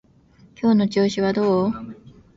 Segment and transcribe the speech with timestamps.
[0.59, 1.71] 今日の調子はどう？